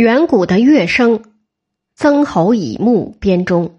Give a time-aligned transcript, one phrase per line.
[0.00, 1.24] 远古的乐声，
[1.94, 3.74] 曾侯乙墓编钟。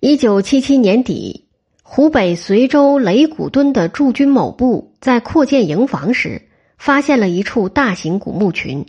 [0.00, 1.44] 一九七七年底，
[1.82, 6.48] 湖北随州雷鼓墩的驻军某部在扩建营房时，
[6.78, 8.86] 发现了一处大型古墓群。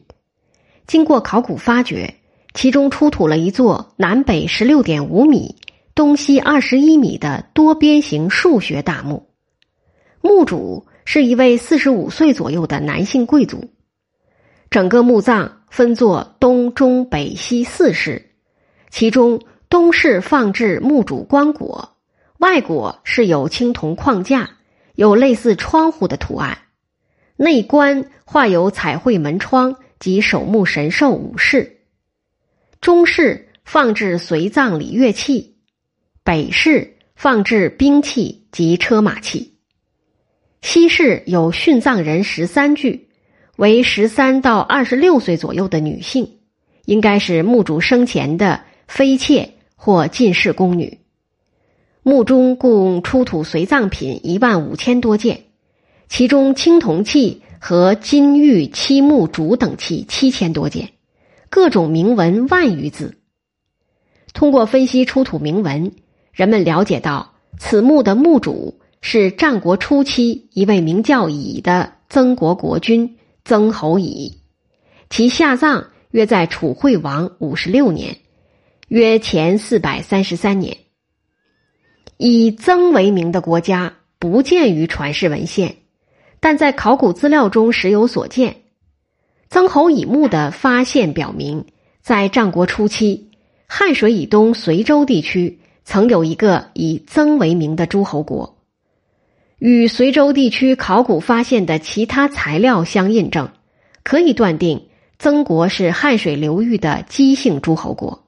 [0.88, 2.15] 经过考古发掘，
[2.54, 5.57] 其中出土了一座南北十六点五米、
[5.93, 9.27] 东西二十一米的多边形数学大墓。
[10.21, 13.70] 墓主是一位四十五岁左右的男性贵族。
[14.72, 18.32] 整个墓葬分作东、中、北、西四室，
[18.89, 21.89] 其中东室放置墓主棺椁，
[22.38, 24.50] 外椁是有青铜框架，
[24.96, 26.57] 有类似窗户的图案，
[27.36, 31.82] 内棺画有彩绘门窗及守墓神兽五饰。
[32.80, 35.58] 中室放置随葬礼乐器，
[36.23, 39.58] 北室放置兵器及车马器，
[40.62, 43.09] 西室有殉葬人十三具。
[43.61, 46.39] 为十三到二十六岁左右的女性，
[46.86, 50.98] 应该是墓主生前的妃妾或进士宫女。
[52.02, 55.42] 墓中共出土随葬品一万五千多件，
[56.09, 60.89] 其中青铜器和金玉漆木竹等器七千多件，
[61.52, 63.20] 各种铭文万余字。
[64.34, 65.92] 通过分析出土铭文，
[66.34, 73.17] 人们了解到此墓的墓主是战国初期一位名叫乙的曾国国君。
[73.52, 74.38] 曾侯乙，
[75.10, 78.16] 其下葬约在楚惠王五十六年，
[78.88, 80.78] 约前四百三十三年。
[82.16, 85.76] 以曾为名的国家不见于传世文献，
[86.40, 88.62] 但在考古资料中时有所见。
[89.50, 91.66] 曾侯乙墓的发现表明，
[92.02, 93.32] 在战国初期，
[93.68, 98.61] 汉水以东随州地区曾有一个以曾为名的诸侯国。
[99.62, 103.52] 与随州地区考古发现的其他材料相印证，
[104.02, 104.88] 可以断定
[105.20, 108.26] 曾国是汉水流域的姬姓诸侯国，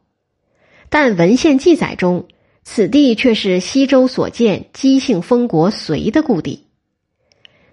[0.89, 2.28] 但文献记载中，
[2.64, 6.67] 此地却是西周所建姬姓封国隋的故地。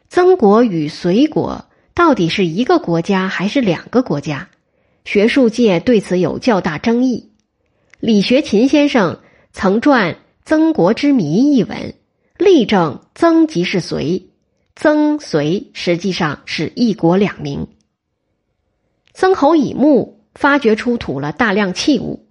[0.08, 4.48] 曾国与隋国到底是一个国家还是两个国家？
[5.04, 7.28] 学术界对此有较大争议。
[7.98, 9.20] 李学勤先生
[9.52, 10.12] 曾撰
[10.46, 11.92] 《曾国之谜》一文。
[12.40, 14.30] 例证曾即是隋，
[14.74, 17.66] 曾隋实际上是一国两名。
[19.12, 22.24] 曾侯乙墓发掘出土了大量器物，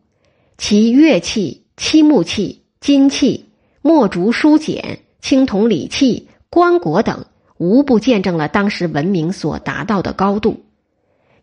[0.57, 3.45] 其乐器、漆木器、金器、
[3.83, 7.27] 墨竹书简、青铜礼器、棺椁等，
[7.59, 10.63] 无不见证了当时文明所达到的高度。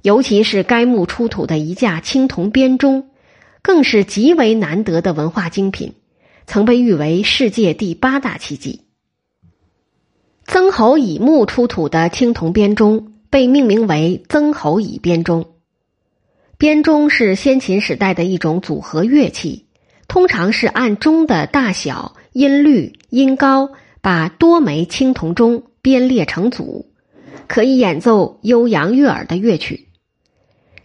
[0.03, 3.11] 尤其是该墓出土的一架青铜编钟，
[3.63, 5.95] 更是极为难得的文化精品。
[6.47, 8.83] 曾被誉为世界第八大奇迹。
[10.45, 15.47] 曾侯乙墓出土的青铜编钟被命名为曾侯乙编钟。
[16.57, 19.67] 编钟是先秦时代的一种组合乐器，
[20.09, 23.71] 通常是按钟的大小、音律、音高，
[24.01, 26.93] 把多枚青铜钟编列成组，
[27.49, 29.89] 可以演奏悠扬悦耳的乐曲。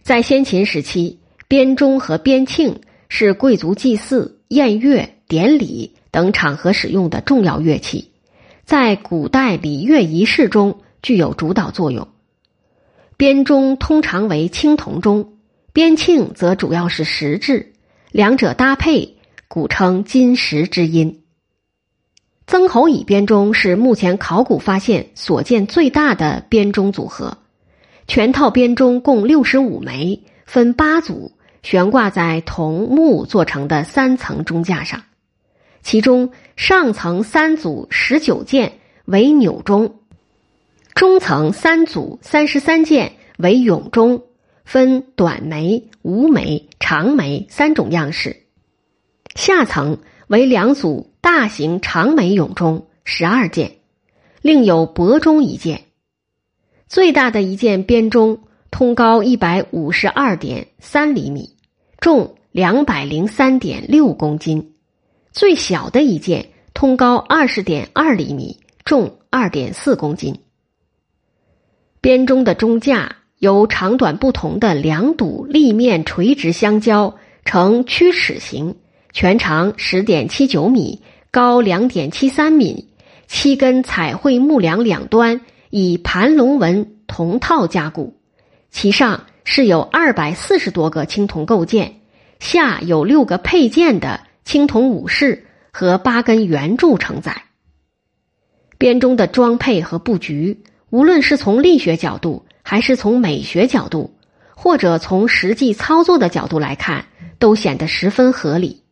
[0.02, 2.78] 在先秦时期，编钟和编磬
[3.08, 5.08] 是贵族祭祀、宴乐。
[5.32, 8.10] 典礼等场合使用的重要乐器，
[8.66, 12.06] 在古代礼乐仪式中具有主导作用。
[13.16, 15.32] 编钟通常为青铜钟，
[15.72, 17.72] 编磬则主要是石制，
[18.10, 19.16] 两者搭配，
[19.48, 21.22] 古称金石之音。
[22.46, 27.38] 曾侯乙编钟是目前考古发现所见最大的编钟组合，
[28.06, 31.32] 全套编钟共六十五枚，分八组，
[31.62, 35.02] 悬挂在铜木做成的三层钟架上。
[35.82, 39.96] 其中上层三组十九件为钮钟，
[40.94, 44.22] 中层三组三十三件为永钟，
[44.64, 48.30] 分短眉、无眉、长眉三种样式；
[49.34, 49.98] 下层
[50.28, 53.78] 为两组大型长眉永钟十二件，
[54.40, 55.82] 另有薄钟一件。
[56.86, 61.56] 最大的一件编钟通高一百五十二点三厘米，
[61.98, 64.71] 重两百零三点六公斤。
[65.32, 70.40] 最小的一件通高二十点二厘米，重二点四公斤。
[72.02, 78.76] 编钟的钟架由长短不同的两堵立面垂直相交，呈曲尺形，
[79.12, 82.88] 全长十点七九米，高两点七三米。
[83.26, 85.40] 七根彩绘木梁两端
[85.70, 88.18] 以盘龙纹铜套加固，
[88.70, 92.00] 其上是有二百四十多个青铜构件，
[92.38, 94.20] 下有六个配件的。
[94.44, 97.44] 青铜武士和八根圆柱承载。
[98.78, 104.14] 编钟的装配和布局，无论是从力学角度还是从美学角度，
[104.56, 107.06] 或者从实际操作的角度来看，
[107.38, 108.82] 都显得十分合理。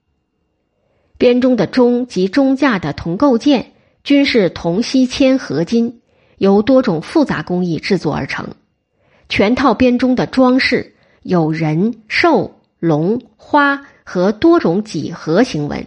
[1.19, 3.73] 编钟的钟及钟架的铜构件
[4.05, 6.01] 均是铜锡铅合金，
[6.39, 8.49] 由多种复杂工艺制作而成。
[9.29, 15.87] 全套编钟的装饰有人、兽、龙、花和多种几何形纹，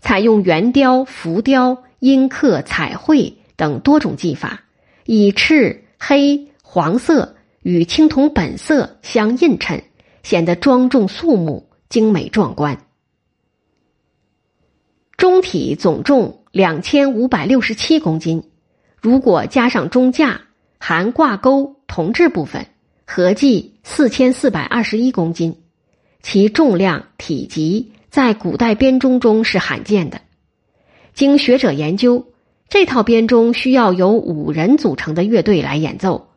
[0.00, 4.62] 采用圆雕、浮雕、阴刻、彩绘等多种技法，
[5.04, 9.84] 以赤、黑、黄色与青铜本色相映衬，
[10.22, 12.86] 显得庄重肃穆、精美壮观。
[15.18, 18.42] 钟体总重两千五百六十七公斤，
[18.98, 20.40] 如果加上钟架
[20.78, 22.66] 含挂钩铜制部分，
[23.06, 25.54] 合计四千四百二十一公斤。
[26.22, 30.20] 其重量体积在古代编钟中是罕见的。
[31.14, 32.26] 经学者研究，
[32.68, 36.28] 这套编钟需要由五人组成的乐队来演奏，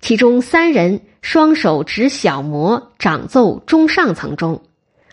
[0.00, 4.62] 其中三人双手执小模掌奏中上层钟，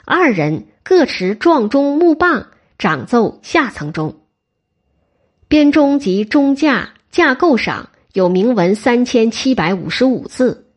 [0.05, 2.47] 二人各持撞钟木棒。
[2.79, 4.15] 掌奏下层钟，
[5.47, 10.67] 编钟及钟架架构上有铭文三千七百五十五字，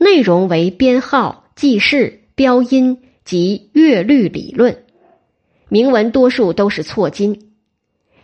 [0.00, 4.82] 内容为编号、记事、标音及乐律理论。
[5.68, 7.52] 铭文多数都是错金，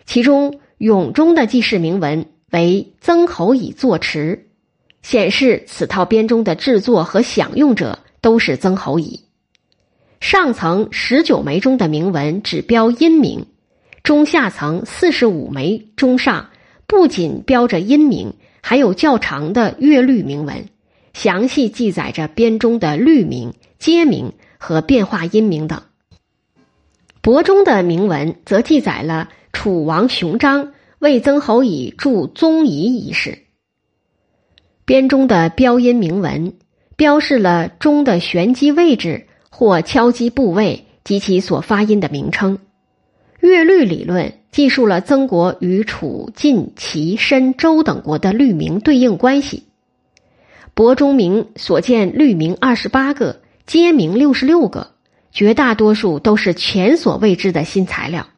[0.07, 4.49] 其中永钟的记事铭文为曾侯乙作词，
[5.03, 9.21] 显示此套编钟的制作和享用者都是曾侯乙。
[10.19, 13.47] 上层十九枚钟的铭文只标音名，
[14.03, 16.51] 中下层四十五枚钟上
[16.89, 20.65] 不仅标着音名，还有较长的乐律铭文，
[21.19, 25.83] 详细记载着编钟的律名、阶名和变化音名等。
[27.23, 33.39] 帛钟的铭文则记载了楚王熊章为曾侯乙铸宗仪一事。
[34.87, 36.55] 编钟的标音铭文
[36.97, 39.27] 标示了钟的旋击位置。
[39.51, 42.59] 或敲击部位及其所发音的名称，
[43.41, 49.65] 乐律理论记述了曾国与楚、晋、齐、申、周等国的律名对应关系。
[50.79, 54.93] 帛中铭所见律名二十八个，皆名六十六个，
[55.33, 58.29] 绝大多数都是前所未知的新材料。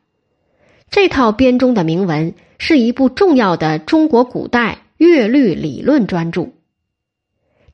[0.89, 6.49] 这套编钟的铭文是一部重要的中国古代乐律理论专著。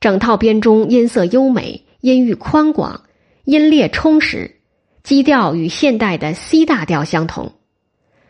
[0.01, 3.03] 整套编钟音色优美，音域宽广。
[3.45, 4.57] 音列充实，
[5.01, 7.53] 基调与现代的 C 大调相同。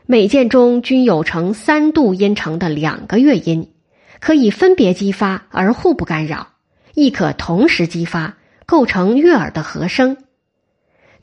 [0.05, 3.71] 每件中均有成三度音程的两个乐音，
[4.19, 6.47] 可以分别激发而互不干扰，
[6.93, 10.17] 亦可同时激发，构成悦耳的和声。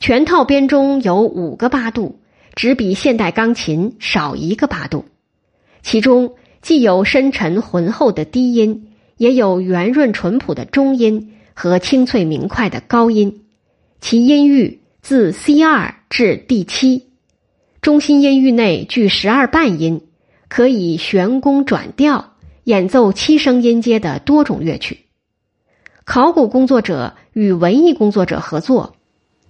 [0.01, 2.21] 全套编钟有五个八度，
[2.55, 5.05] 只比现代钢琴少一个八度。
[5.83, 13.45] 其中既有深沉浑厚的低音，也有圆润淳朴的中音和清脆明快的高音。
[14.01, 17.09] 其音域自 C 二至 D 七，
[17.81, 20.03] 中心音域内具十二半音，
[20.49, 22.34] 可以旋弓转调，
[22.65, 25.01] 演奏七声音阶的多种乐曲。
[26.05, 28.97] 考古工作者与文艺工作者合作，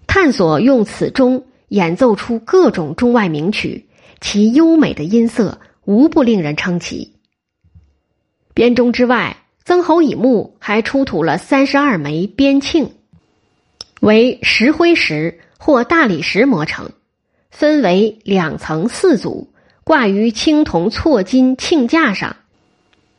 [0.07, 3.87] 探索用此钟演奏出各种中外名曲，
[4.21, 7.15] 其优美的音色无不令人称奇。
[8.53, 12.91] 编钟之外，曾侯乙墓还出土了三十二枚编磬。
[14.01, 16.91] 为石灰石或大理石磨成，
[17.51, 19.49] 分为两层四组，
[19.83, 22.37] 挂于青铜错金磬架上，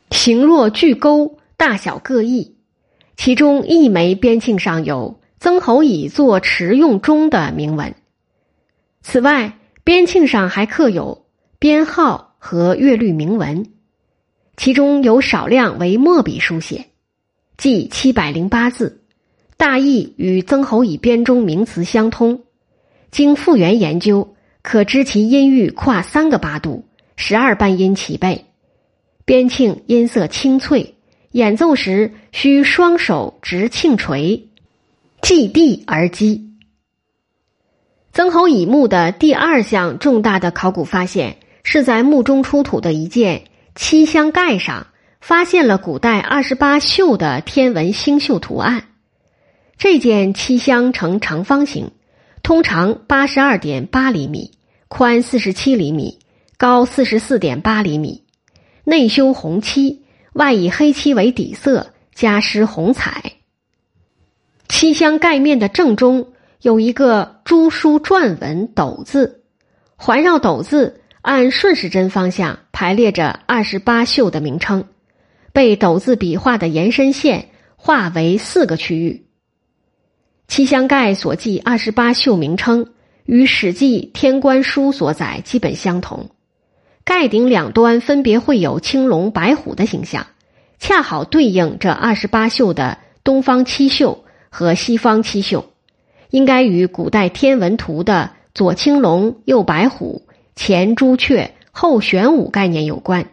[0.10, 2.56] 形若巨钩，大小各异。
[3.18, 7.96] 其中一枚边磬上有曾侯乙作持用钟的铭文。
[9.02, 11.26] 此外，边磬上还刻有
[11.60, 13.72] 编号和乐律铭文，
[14.58, 16.88] 其中有少量为墨笔书写，
[17.58, 19.02] 计七百零八字。
[19.58, 22.44] 大意与曾侯乙编钟名词相通，
[23.12, 26.84] 经复原研究，可知其音域跨三个八度，
[27.16, 28.46] 十二半音齐备。
[29.25, 30.94] 编磬音色清脆，
[31.32, 34.50] 演奏时需双手执磬锤，
[35.20, 36.51] 击地而击。
[38.13, 44.88] 曾侯乙墓的第二项重大的考古发现，是在墓中出土的一件漆箱盖上，
[45.20, 48.89] 发现了古代二十八宿的天文星宿图案。
[49.77, 51.89] 这件漆箱呈长方形，
[52.44, 54.51] 通长八十二点八厘米，
[54.88, 56.20] 宽四十七厘米，
[56.58, 58.24] 高四十四点八厘米，
[58.86, 63.34] 内修红漆，外以黑漆为底色，加施红彩。
[64.70, 66.30] 漆箱盖面的正中
[66.62, 69.44] 有一个朱书篆文“斗”字，
[69.96, 74.86] 环绕“斗”字按顺时针方向排列着二十八宿的名称，
[75.51, 79.25] 被“斗”字笔画的延伸线划为四个区域。
[80.48, 82.94] 七香盖所记二十八宿名称
[83.25, 86.30] 与《史记·天官书》所载基本相同，
[87.06, 90.26] 盖顶两端分别绘有青龙、白虎的形象，
[90.80, 95.66] 恰好对应这二十八宿的东方七宿和西方七宿，
[96.32, 103.28] 应该与古代天文图的左青龙、右白虎、前朱雀、后玄武概念有关。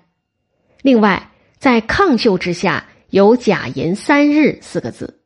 [0.83, 5.21] 另外，在抗绣之下有“甲寅三日”四个字。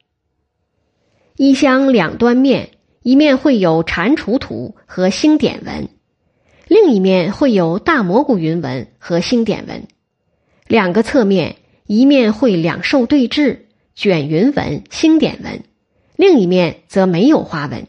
[1.37, 2.71] 衣箱两端面，
[3.03, 5.89] 一面绘有蟾蜍图和星点纹，
[6.69, 9.87] 另一面会有大蘑菇云纹和星点纹。
[10.67, 11.57] 两个侧面，
[11.87, 13.61] 一面绘两兽对峙，
[13.95, 15.61] 卷云纹、星点纹；
[16.17, 17.87] 另一面则没有花纹。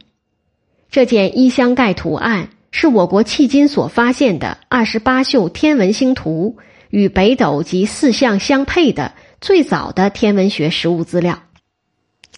[0.91, 6.57] 这件衣箱盖图案是我国迄今所发现的二十八宿天文星图
[6.89, 11.43] 与北斗及四象相配的最早的天文学实物资料，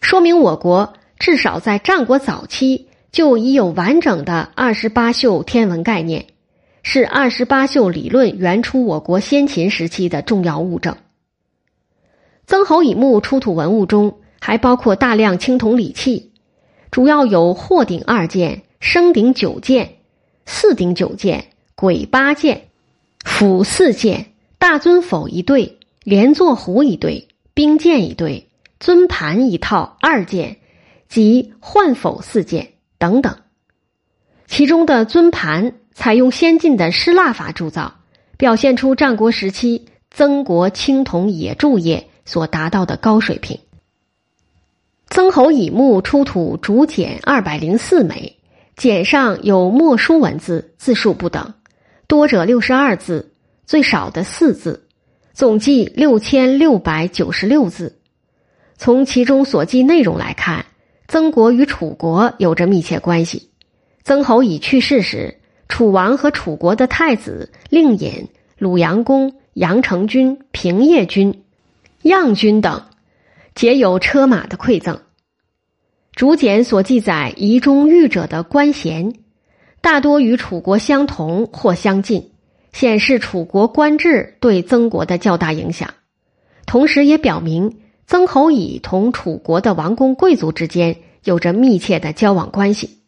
[0.02, 0.94] 说明我国。
[1.20, 6.28] 至少在战国早期就已有完整的二十八宿天文概念，
[6.84, 10.96] 是二十八宿理论原出我国先秦时期的重要物证。
[12.46, 16.32] 曾侯乙墓出土文物中还包括大量青铜礼器，
[16.92, 19.96] 主要有霍鼎二件、升鼎九件、
[20.46, 22.68] 四鼎九件、簋八件、
[23.24, 28.50] 釜四件、大尊否一对、连坐壶一对、冰剑一对、
[28.80, 30.58] 尊盘一套二件。
[31.10, 33.38] 及换否四件等等，
[34.46, 37.96] 其中的尊盘采用先进的失蜡法铸造，
[38.38, 43.62] 表现出战国时期曾国青铜冶铸业所达到的高水平。
[45.08, 48.36] 曾侯乙墓出土竹简二百零四枚，
[48.76, 51.54] 简上有墨书文字，字数不等，
[52.06, 53.32] 多者六十二字，
[53.66, 54.88] 最少的四字，
[55.34, 57.98] 总计六千六百九十六字。
[58.78, 60.66] 从其中所记内容来看。
[61.10, 63.50] 曾国与楚国有着密切关系。
[64.04, 68.28] 曾侯乙去世时，楚王和楚国的太子令尹、
[68.60, 71.44] 鲁阳公、杨成君、平叶君、
[72.04, 72.84] 样君等，
[73.56, 75.02] 皆有车马的馈赠。
[76.14, 79.16] 竹简所记载仪中御者的官衔，
[79.82, 82.30] 大多与楚国相同或相近，
[82.72, 85.92] 显示楚国官制对曾国的较大影响，
[86.68, 87.80] 同时也表明。
[88.10, 92.99] 曾侯乙同楚国的王公贵族之间有着密切的交往关系。